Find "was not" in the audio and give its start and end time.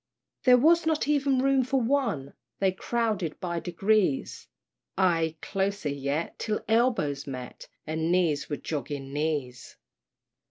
0.57-1.07